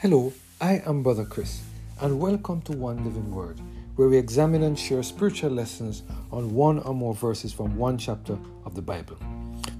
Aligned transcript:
Hello, 0.00 0.32
I 0.60 0.80
am 0.86 1.02
Brother 1.02 1.24
Chris, 1.24 1.60
and 2.00 2.20
welcome 2.20 2.62
to 2.62 2.72
One 2.72 3.04
Living 3.04 3.34
Word, 3.34 3.60
where 3.96 4.08
we 4.08 4.16
examine 4.16 4.62
and 4.62 4.78
share 4.78 5.02
spiritual 5.02 5.50
lessons 5.50 6.04
on 6.30 6.54
one 6.54 6.78
or 6.78 6.94
more 6.94 7.14
verses 7.14 7.52
from 7.52 7.76
one 7.76 7.98
chapter 7.98 8.38
of 8.64 8.76
the 8.76 8.80
Bible. 8.80 9.16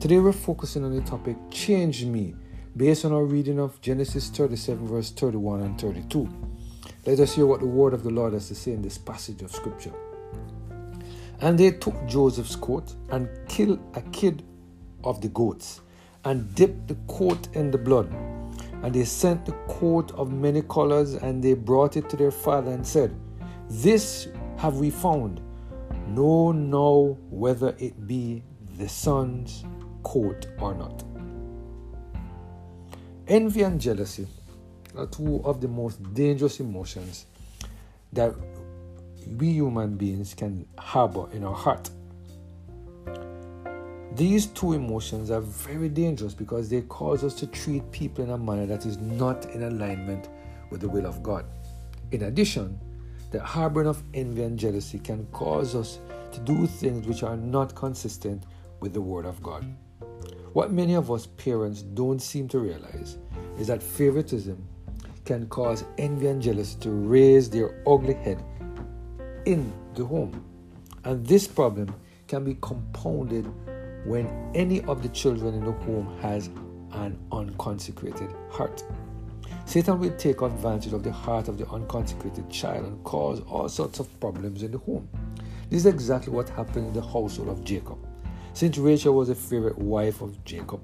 Today 0.00 0.18
we're 0.18 0.32
focusing 0.32 0.82
on 0.82 0.92
the 0.92 1.02
topic 1.02 1.36
Change 1.52 2.04
Me, 2.04 2.34
based 2.76 3.04
on 3.04 3.12
our 3.12 3.22
reading 3.22 3.60
of 3.60 3.80
Genesis 3.80 4.28
37, 4.30 4.88
verse 4.88 5.12
31 5.12 5.60
and 5.60 5.80
32. 5.80 6.28
Let 7.06 7.20
us 7.20 7.36
hear 7.36 7.46
what 7.46 7.60
the 7.60 7.66
word 7.66 7.94
of 7.94 8.02
the 8.02 8.10
Lord 8.10 8.32
has 8.32 8.48
to 8.48 8.56
say 8.56 8.72
in 8.72 8.82
this 8.82 8.98
passage 8.98 9.42
of 9.42 9.52
Scripture. 9.52 9.92
And 11.40 11.56
they 11.56 11.70
took 11.70 11.94
Joseph's 12.08 12.56
coat 12.56 12.92
and 13.10 13.28
killed 13.48 13.78
a 13.94 14.02
kid 14.10 14.42
of 15.04 15.20
the 15.20 15.28
goats, 15.28 15.80
and 16.24 16.52
dipped 16.56 16.88
the 16.88 16.96
coat 17.06 17.54
in 17.54 17.70
the 17.70 17.78
blood 17.78 18.12
and 18.82 18.94
they 18.94 19.04
sent 19.04 19.44
the 19.44 19.52
coat 19.68 20.12
of 20.12 20.32
many 20.32 20.62
colors, 20.62 21.14
and 21.14 21.42
they 21.42 21.54
brought 21.54 21.96
it 21.96 22.08
to 22.10 22.16
their 22.16 22.30
father 22.30 22.70
and 22.70 22.86
said, 22.86 23.14
This 23.68 24.28
have 24.56 24.76
we 24.76 24.90
found. 24.90 25.40
Know 26.08 26.52
now 26.52 27.18
whether 27.28 27.74
it 27.78 28.06
be 28.06 28.42
the 28.78 28.88
son's 28.88 29.64
coat 30.02 30.46
or 30.58 30.74
not. 30.74 31.04
Envy 33.26 33.62
and 33.62 33.80
jealousy 33.80 34.26
are 34.96 35.06
two 35.06 35.42
of 35.44 35.60
the 35.60 35.68
most 35.68 36.02
dangerous 36.14 36.60
emotions 36.60 37.26
that 38.12 38.34
we 39.36 39.52
human 39.52 39.96
beings 39.96 40.32
can 40.34 40.66
harbor 40.78 41.28
in 41.32 41.44
our 41.44 41.54
heart. 41.54 41.90
These 44.18 44.46
two 44.46 44.72
emotions 44.72 45.30
are 45.30 45.40
very 45.40 45.88
dangerous 45.88 46.34
because 46.34 46.68
they 46.68 46.80
cause 46.80 47.22
us 47.22 47.34
to 47.34 47.46
treat 47.46 47.88
people 47.92 48.24
in 48.24 48.30
a 48.30 48.36
manner 48.36 48.66
that 48.66 48.84
is 48.84 48.98
not 48.98 49.48
in 49.54 49.62
alignment 49.62 50.28
with 50.70 50.80
the 50.80 50.88
will 50.88 51.06
of 51.06 51.22
God. 51.22 51.44
In 52.10 52.24
addition, 52.24 52.80
the 53.30 53.40
harboring 53.40 53.86
of 53.86 54.02
envy 54.14 54.42
and 54.42 54.58
jealousy 54.58 54.98
can 54.98 55.24
cause 55.26 55.76
us 55.76 56.00
to 56.32 56.40
do 56.40 56.66
things 56.66 57.06
which 57.06 57.22
are 57.22 57.36
not 57.36 57.76
consistent 57.76 58.42
with 58.80 58.92
the 58.92 59.00
Word 59.00 59.24
of 59.24 59.40
God. 59.40 59.64
What 60.52 60.72
many 60.72 60.94
of 60.94 61.12
us 61.12 61.28
parents 61.28 61.82
don't 61.82 62.20
seem 62.20 62.48
to 62.48 62.58
realize 62.58 63.18
is 63.56 63.68
that 63.68 63.80
favoritism 63.80 64.66
can 65.26 65.46
cause 65.46 65.84
envy 65.96 66.26
and 66.26 66.42
jealousy 66.42 66.76
to 66.80 66.90
raise 66.90 67.48
their 67.48 67.84
ugly 67.86 68.14
head 68.14 68.42
in 69.44 69.72
the 69.94 70.04
home. 70.04 70.44
And 71.04 71.24
this 71.24 71.46
problem 71.46 71.94
can 72.26 72.42
be 72.42 72.56
compounded 72.60 73.46
when 74.04 74.50
any 74.54 74.82
of 74.82 75.02
the 75.02 75.08
children 75.08 75.54
in 75.54 75.64
the 75.64 75.72
home 75.72 76.18
has 76.20 76.48
an 76.92 77.18
unconsecrated 77.32 78.34
heart. 78.50 78.82
Satan 79.64 79.98
will 79.98 80.16
take 80.16 80.40
advantage 80.40 80.92
of 80.92 81.02
the 81.02 81.12
heart 81.12 81.48
of 81.48 81.58
the 81.58 81.68
unconsecrated 81.68 82.48
child 82.50 82.86
and 82.86 83.04
cause 83.04 83.40
all 83.42 83.68
sorts 83.68 84.00
of 84.00 84.20
problems 84.20 84.62
in 84.62 84.72
the 84.72 84.78
home. 84.78 85.08
This 85.68 85.80
is 85.80 85.86
exactly 85.86 86.32
what 86.32 86.48
happened 86.48 86.86
in 86.86 86.92
the 86.94 87.02
household 87.02 87.50
of 87.50 87.64
Jacob. 87.64 87.98
Since 88.54 88.78
Rachel 88.78 89.14
was 89.14 89.28
a 89.28 89.34
favorite 89.34 89.78
wife 89.78 90.22
of 90.22 90.42
Jacob, 90.44 90.80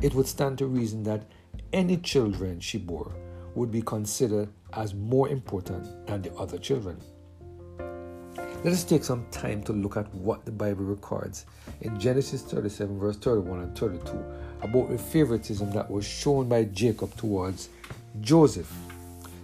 it 0.00 0.14
would 0.14 0.28
stand 0.28 0.58
to 0.58 0.66
reason 0.66 1.02
that 1.02 1.26
any 1.72 1.96
children 1.96 2.60
she 2.60 2.78
bore 2.78 3.12
would 3.54 3.70
be 3.70 3.82
considered 3.82 4.48
as 4.72 4.94
more 4.94 5.28
important 5.28 6.06
than 6.06 6.22
the 6.22 6.32
other 6.34 6.56
children. 6.56 6.98
Let 8.62 8.74
us 8.74 8.84
take 8.84 9.04
some 9.04 9.24
time 9.30 9.62
to 9.62 9.72
look 9.72 9.96
at 9.96 10.14
what 10.14 10.44
the 10.44 10.52
Bible 10.52 10.84
records 10.84 11.46
in 11.80 11.98
Genesis 11.98 12.42
37, 12.42 12.98
verse 12.98 13.16
31 13.16 13.60
and 13.60 13.78
32 13.78 14.22
about 14.60 14.90
the 14.90 14.98
favoritism 14.98 15.70
that 15.70 15.90
was 15.90 16.06
shown 16.06 16.46
by 16.46 16.64
Jacob 16.64 17.16
towards 17.16 17.70
Joseph. 18.20 18.70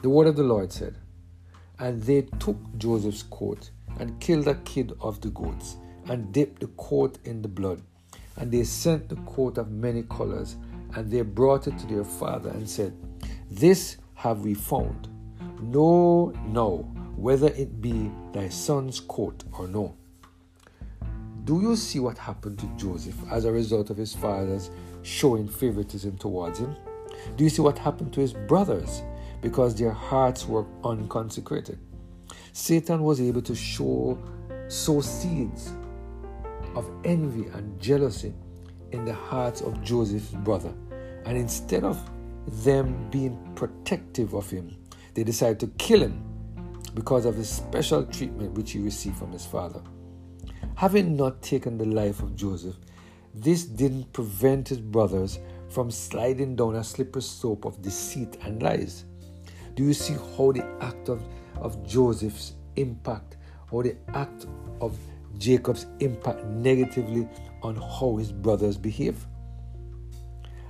The 0.00 0.08
word 0.08 0.28
of 0.28 0.36
the 0.36 0.42
Lord 0.42 0.72
said, 0.72 0.94
And 1.78 2.02
they 2.02 2.22
took 2.40 2.56
Joseph's 2.78 3.24
coat 3.24 3.68
and 4.00 4.18
killed 4.18 4.48
a 4.48 4.54
kid 4.54 4.94
of 5.02 5.20
the 5.20 5.28
goats 5.28 5.76
and 6.08 6.32
dipped 6.32 6.60
the 6.60 6.68
coat 6.78 7.18
in 7.26 7.42
the 7.42 7.48
blood. 7.48 7.82
And 8.38 8.50
they 8.50 8.64
sent 8.64 9.10
the 9.10 9.16
coat 9.30 9.58
of 9.58 9.70
many 9.70 10.04
colors 10.04 10.56
and 10.94 11.10
they 11.10 11.20
brought 11.20 11.66
it 11.66 11.78
to 11.80 11.86
their 11.86 12.04
father 12.04 12.48
and 12.48 12.66
said, 12.66 12.96
This 13.50 13.98
have 14.14 14.40
we 14.40 14.54
found. 14.54 15.08
Know 15.60 16.32
now 16.46 16.86
whether 17.22 17.46
it 17.50 17.80
be 17.80 18.10
thy 18.32 18.48
son's 18.48 18.98
coat 18.98 19.44
or 19.56 19.68
no. 19.68 19.94
Do 21.44 21.60
you 21.60 21.76
see 21.76 22.00
what 22.00 22.18
happened 22.18 22.58
to 22.58 22.66
Joseph 22.76 23.14
as 23.30 23.44
a 23.44 23.52
result 23.52 23.90
of 23.90 23.96
his 23.96 24.12
father's 24.12 24.70
showing 25.02 25.46
favoritism 25.46 26.18
towards 26.18 26.58
him? 26.58 26.74
Do 27.36 27.44
you 27.44 27.50
see 27.50 27.62
what 27.62 27.78
happened 27.78 28.12
to 28.14 28.20
his 28.20 28.32
brothers 28.32 29.02
because 29.40 29.76
their 29.76 29.92
hearts 29.92 30.48
were 30.48 30.66
unconsecrated? 30.82 31.78
Satan 32.52 33.04
was 33.04 33.20
able 33.20 33.42
to 33.42 33.54
show 33.54 34.18
sow 34.66 35.00
seeds 35.00 35.72
of 36.74 36.90
envy 37.04 37.46
and 37.52 37.80
jealousy 37.80 38.34
in 38.90 39.04
the 39.04 39.14
hearts 39.14 39.60
of 39.60 39.80
Joseph's 39.84 40.32
brother. 40.32 40.74
And 41.24 41.38
instead 41.38 41.84
of 41.84 42.00
them 42.64 43.08
being 43.10 43.38
protective 43.54 44.34
of 44.34 44.50
him, 44.50 44.76
they 45.14 45.22
decided 45.22 45.60
to 45.60 45.68
kill 45.78 46.00
him 46.00 46.31
because 46.94 47.24
of 47.24 47.36
the 47.36 47.44
special 47.44 48.04
treatment 48.04 48.52
which 48.52 48.72
he 48.72 48.78
received 48.78 49.16
from 49.16 49.32
his 49.32 49.46
father. 49.46 49.82
Having 50.74 51.16
not 51.16 51.42
taken 51.42 51.78
the 51.78 51.84
life 51.84 52.22
of 52.22 52.36
Joseph, 52.36 52.76
this 53.34 53.64
didn't 53.64 54.12
prevent 54.12 54.68
his 54.68 54.80
brothers 54.80 55.38
from 55.68 55.90
sliding 55.90 56.54
down 56.54 56.74
a 56.74 56.84
slippery 56.84 57.22
slope 57.22 57.64
of 57.64 57.80
deceit 57.80 58.36
and 58.42 58.62
lies. 58.62 59.04
Do 59.74 59.84
you 59.84 59.94
see 59.94 60.14
how 60.36 60.52
the 60.52 60.64
act 60.80 61.08
of, 61.08 61.22
of 61.56 61.86
Joseph's 61.86 62.54
impact, 62.76 63.36
or 63.70 63.82
the 63.82 63.96
act 64.14 64.46
of 64.80 64.98
Jacob's 65.38 65.86
impact 66.00 66.44
negatively 66.44 67.26
on 67.62 67.76
how 67.76 68.16
his 68.16 68.32
brothers 68.32 68.76
behave? 68.76 69.26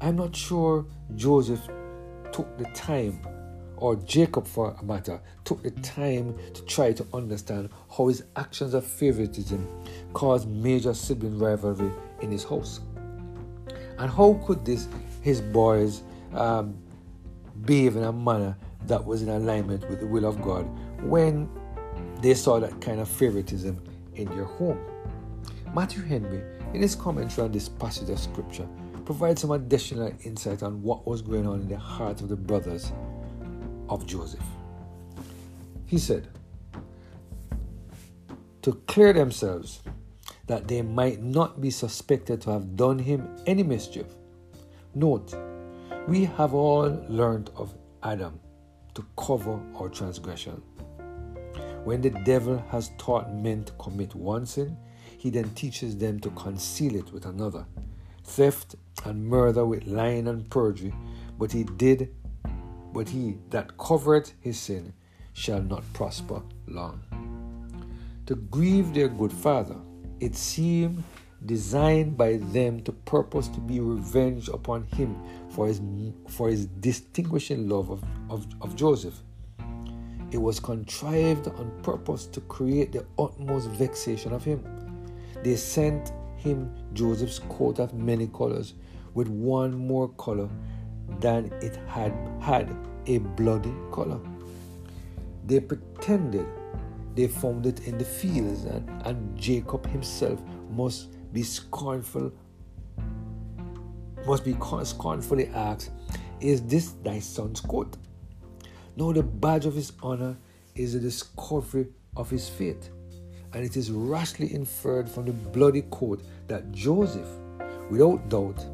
I'm 0.00 0.16
not 0.16 0.36
sure 0.36 0.86
Joseph 1.16 1.66
took 2.32 2.56
the 2.58 2.66
time 2.74 3.18
or 3.76 3.96
Jacob 3.96 4.46
for 4.46 4.76
a 4.80 4.84
matter, 4.84 5.20
took 5.44 5.62
the 5.62 5.70
time 5.82 6.36
to 6.52 6.62
try 6.64 6.92
to 6.92 7.06
understand 7.12 7.68
how 7.96 8.08
his 8.08 8.24
actions 8.36 8.74
of 8.74 8.86
favoritism 8.86 9.66
caused 10.12 10.48
major 10.48 10.94
sibling 10.94 11.38
rivalry 11.38 11.90
in 12.20 12.30
his 12.30 12.44
house. 12.44 12.80
And 13.98 14.10
how 14.10 14.40
could 14.46 14.64
this, 14.64 14.88
his 15.22 15.40
boys, 15.40 16.02
um, 16.32 16.76
behave 17.64 17.96
in 17.96 18.04
a 18.04 18.12
manner 18.12 18.56
that 18.86 19.04
was 19.04 19.22
in 19.22 19.28
alignment 19.28 19.88
with 19.88 20.00
the 20.00 20.06
will 20.06 20.24
of 20.24 20.42
God 20.42 20.64
when 21.02 21.48
they 22.20 22.34
saw 22.34 22.58
that 22.60 22.80
kind 22.80 23.00
of 23.00 23.08
favoritism 23.08 23.82
in 24.14 24.26
their 24.36 24.44
home? 24.44 24.78
Matthew 25.74 26.02
Henry, 26.02 26.42
in 26.72 26.82
his 26.82 26.94
commentary 26.94 27.46
on 27.46 27.52
this 27.52 27.68
passage 27.68 28.10
of 28.10 28.18
scripture, 28.18 28.68
provides 29.04 29.40
some 29.40 29.50
additional 29.50 30.12
insight 30.24 30.62
on 30.62 30.82
what 30.82 31.06
was 31.06 31.20
going 31.20 31.46
on 31.46 31.60
in 31.60 31.68
the 31.68 31.78
heart 31.78 32.20
of 32.20 32.28
the 32.28 32.36
brothers 32.36 32.92
of 33.88 34.06
Joseph. 34.06 34.44
He 35.86 35.98
said, 35.98 36.28
to 38.62 38.72
clear 38.86 39.12
themselves 39.12 39.82
that 40.46 40.68
they 40.68 40.80
might 40.80 41.22
not 41.22 41.60
be 41.60 41.70
suspected 41.70 42.40
to 42.42 42.50
have 42.50 42.76
done 42.76 42.98
him 42.98 43.28
any 43.46 43.62
mischief. 43.62 44.06
Note, 44.94 45.34
we 46.08 46.24
have 46.24 46.54
all 46.54 47.04
learned 47.08 47.50
of 47.56 47.74
Adam 48.02 48.40
to 48.94 49.04
cover 49.16 49.60
our 49.76 49.88
transgression. 49.88 50.62
When 51.84 52.00
the 52.00 52.10
devil 52.10 52.62
has 52.70 52.90
taught 52.96 53.34
men 53.34 53.64
to 53.64 53.72
commit 53.74 54.14
one 54.14 54.46
sin, 54.46 54.76
he 55.18 55.28
then 55.30 55.50
teaches 55.50 55.96
them 55.98 56.20
to 56.20 56.30
conceal 56.30 56.94
it 56.96 57.12
with 57.12 57.26
another. 57.26 57.66
Theft 58.24 58.76
and 59.04 59.26
murder 59.26 59.66
with 59.66 59.86
lying 59.86 60.28
and 60.28 60.48
perjury, 60.48 60.94
but 61.38 61.52
he 61.52 61.64
did 61.64 62.14
but 62.94 63.08
he 63.08 63.36
that 63.50 63.76
covereth 63.76 64.32
his 64.40 64.58
sin 64.58 64.94
shall 65.32 65.60
not 65.60 65.82
prosper 65.92 66.40
long. 66.68 67.02
To 68.26 68.36
grieve 68.36 68.94
their 68.94 69.08
good 69.08 69.32
father, 69.32 69.76
it 70.20 70.36
seemed 70.36 71.02
designed 71.44 72.16
by 72.16 72.36
them 72.36 72.80
to 72.84 72.92
purpose 72.92 73.48
to 73.48 73.60
be 73.60 73.80
revenged 73.80 74.48
upon 74.48 74.84
him 74.84 75.20
for 75.50 75.66
his, 75.66 75.82
for 76.28 76.48
his 76.48 76.66
distinguishing 76.66 77.68
love 77.68 77.90
of, 77.90 78.02
of, 78.30 78.46
of 78.62 78.76
Joseph. 78.76 79.20
It 80.30 80.38
was 80.38 80.58
contrived 80.58 81.48
on 81.48 81.80
purpose 81.82 82.26
to 82.28 82.40
create 82.42 82.92
the 82.92 83.04
utmost 83.18 83.68
vexation 83.70 84.32
of 84.32 84.42
him. 84.44 84.64
They 85.42 85.56
sent 85.56 86.12
him 86.36 86.74
Joseph's 86.94 87.40
coat 87.40 87.78
of 87.78 87.92
many 87.92 88.28
colors, 88.28 88.74
with 89.14 89.28
one 89.28 89.74
more 89.74 90.08
color 90.10 90.48
than 91.24 91.50
it 91.62 91.78
had 91.86 92.12
had 92.38 92.68
a 93.06 93.16
bloody 93.16 93.72
color. 93.90 94.20
They 95.46 95.58
pretended 95.58 96.46
they 97.14 97.28
found 97.28 97.64
it 97.64 97.86
in 97.86 97.96
the 97.96 98.04
fields, 98.04 98.64
and, 98.64 98.86
and 99.06 99.38
Jacob 99.38 99.86
himself 99.86 100.42
must 100.70 101.08
be 101.32 101.42
scornful, 101.42 102.30
must 104.26 104.44
be 104.44 104.54
scornfully 104.82 105.46
asked, 105.54 105.92
Is 106.40 106.60
this 106.62 106.92
thy 107.02 107.20
son's 107.20 107.60
coat? 107.60 107.96
Now, 108.96 109.12
the 109.12 109.22
badge 109.22 109.64
of 109.64 109.74
his 109.74 109.92
honor 110.02 110.36
is 110.74 110.92
the 110.92 111.00
discovery 111.00 111.86
of 112.18 112.28
his 112.28 112.50
faith, 112.50 112.90
and 113.54 113.64
it 113.64 113.78
is 113.78 113.90
rashly 113.90 114.52
inferred 114.52 115.08
from 115.08 115.24
the 115.24 115.32
bloody 115.32 115.84
coat 115.90 116.22
that 116.48 116.70
Joseph, 116.70 117.28
without 117.90 118.28
doubt, 118.28 118.66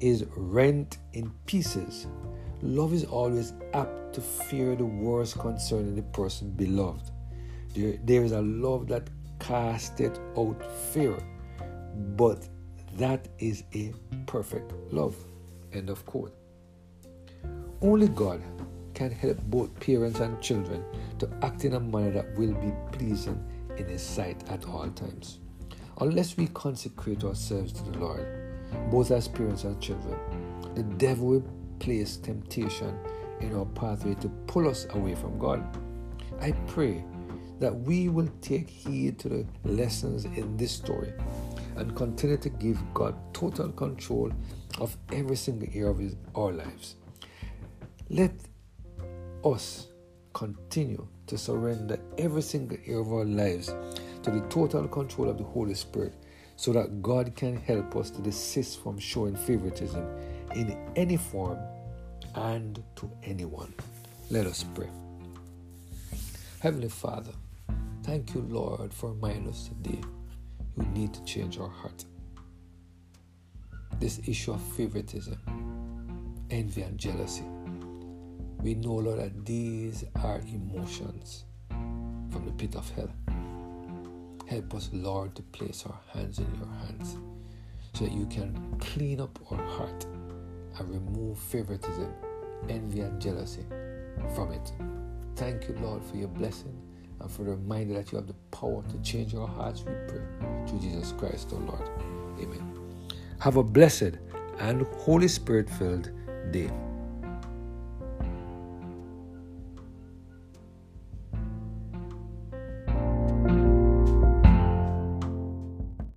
is 0.00 0.24
rent 0.36 0.98
in 1.12 1.30
pieces. 1.46 2.06
Love 2.62 2.92
is 2.92 3.04
always 3.04 3.52
apt 3.72 4.12
to 4.14 4.20
fear 4.20 4.76
the 4.76 4.84
worst 4.84 5.38
concerning 5.38 5.94
the 5.94 6.02
person 6.02 6.50
beloved. 6.50 7.10
There, 7.74 7.98
there 8.04 8.24
is 8.24 8.32
a 8.32 8.42
love 8.42 8.88
that 8.88 9.08
casteth 9.38 10.18
out 10.36 10.62
fear, 10.92 11.16
but 12.16 12.48
that 12.94 13.28
is 13.38 13.64
a 13.74 13.92
perfect 14.26 14.72
love. 14.90 15.16
End 15.72 15.88
of 15.88 16.04
quote. 16.04 16.34
Only 17.80 18.08
God 18.08 18.42
can 18.94 19.10
help 19.10 19.38
both 19.44 19.78
parents 19.80 20.20
and 20.20 20.40
children 20.42 20.84
to 21.18 21.30
act 21.42 21.64
in 21.64 21.74
a 21.74 21.80
manner 21.80 22.10
that 22.10 22.36
will 22.36 22.52
be 22.54 22.72
pleasing 22.92 23.42
in 23.78 23.88
His 23.88 24.02
sight 24.02 24.42
at 24.50 24.66
all 24.66 24.90
times. 24.90 25.38
Unless 26.00 26.36
we 26.36 26.48
consecrate 26.48 27.24
ourselves 27.24 27.72
to 27.72 27.82
the 27.84 27.98
Lord, 27.98 28.49
both 28.90 29.10
as 29.10 29.28
parents 29.28 29.64
and 29.64 29.80
children, 29.80 30.18
the 30.74 30.82
devil 30.82 31.26
will 31.28 31.44
place 31.78 32.16
temptation 32.16 32.98
in 33.40 33.54
our 33.54 33.64
pathway 33.64 34.14
to 34.14 34.28
pull 34.46 34.68
us 34.68 34.86
away 34.90 35.14
from 35.14 35.38
God. 35.38 35.64
I 36.40 36.52
pray 36.68 37.04
that 37.58 37.74
we 37.74 38.08
will 38.08 38.28
take 38.40 38.68
heed 38.68 39.18
to 39.20 39.28
the 39.28 39.46
lessons 39.64 40.24
in 40.24 40.56
this 40.56 40.72
story 40.72 41.12
and 41.76 41.94
continue 41.94 42.38
to 42.38 42.48
give 42.48 42.78
God 42.94 43.14
total 43.34 43.70
control 43.70 44.32
of 44.78 44.96
every 45.12 45.36
single 45.36 45.68
area 45.72 45.90
of 45.90 45.98
his, 45.98 46.16
our 46.34 46.52
lives. 46.52 46.96
Let 48.08 48.32
us 49.44 49.88
continue 50.32 51.06
to 51.26 51.38
surrender 51.38 51.98
every 52.18 52.42
single 52.42 52.78
area 52.86 53.00
of 53.00 53.12
our 53.12 53.24
lives 53.24 53.74
to 54.22 54.30
the 54.30 54.40
total 54.48 54.88
control 54.88 55.28
of 55.28 55.38
the 55.38 55.44
Holy 55.44 55.74
Spirit 55.74 56.14
so 56.60 56.74
that 56.74 57.00
God 57.00 57.34
can 57.34 57.56
help 57.56 57.96
us 57.96 58.10
to 58.10 58.20
desist 58.20 58.82
from 58.82 58.98
showing 58.98 59.34
favoritism 59.34 60.06
in 60.54 60.76
any 60.94 61.16
form 61.16 61.58
and 62.34 62.84
to 62.96 63.10
anyone. 63.22 63.72
Let 64.28 64.44
us 64.44 64.62
pray. 64.74 64.90
Heavenly 66.60 66.90
Father, 66.90 67.32
thank 68.02 68.34
you, 68.34 68.42
Lord, 68.42 68.92
for 68.92 69.12
reminding 69.12 69.48
us 69.48 69.68
today 69.68 70.02
we 70.76 70.84
need 70.88 71.14
to 71.14 71.24
change 71.24 71.58
our 71.58 71.70
heart. 71.70 72.04
This 73.98 74.20
issue 74.26 74.52
of 74.52 74.60
favoritism, 74.60 75.38
envy, 76.50 76.82
and 76.82 76.98
jealousy. 76.98 77.44
We 78.58 78.74
know, 78.74 78.96
Lord, 78.96 79.18
that 79.18 79.46
these 79.46 80.04
are 80.22 80.42
emotions 80.46 81.46
from 81.70 82.44
the 82.44 82.52
pit 82.52 82.74
of 82.74 82.90
hell. 82.90 83.08
Help 84.50 84.74
us, 84.74 84.90
Lord, 84.92 85.36
to 85.36 85.42
place 85.42 85.84
our 85.86 86.00
hands 86.12 86.40
in 86.40 86.54
your 86.56 86.66
hands 86.84 87.16
so 87.94 88.04
that 88.04 88.12
you 88.12 88.26
can 88.26 88.74
clean 88.80 89.20
up 89.20 89.38
our 89.48 89.64
heart 89.64 90.04
and 90.76 90.90
remove 90.90 91.38
favoritism, 91.38 92.12
envy, 92.68 92.98
and 93.02 93.22
jealousy 93.22 93.64
from 94.34 94.50
it. 94.50 94.72
Thank 95.36 95.68
you, 95.68 95.76
Lord, 95.80 96.02
for 96.02 96.16
your 96.16 96.26
blessing 96.26 96.76
and 97.20 97.30
for 97.30 97.44
the 97.44 97.52
reminder 97.52 97.94
that 97.94 98.10
you 98.10 98.18
have 98.18 98.26
the 98.26 98.34
power 98.50 98.82
to 98.88 98.98
change 99.08 99.36
our 99.36 99.46
hearts, 99.46 99.84
we 99.84 99.92
pray. 100.08 100.20
Through 100.66 100.80
Jesus 100.80 101.12
Christ, 101.12 101.52
our 101.52 101.60
Lord. 101.60 101.88
Amen. 102.40 102.74
Have 103.38 103.56
a 103.56 103.62
blessed 103.62 104.18
and 104.58 104.82
Holy 104.98 105.28
Spirit 105.28 105.70
filled 105.70 106.10
day. 106.50 106.72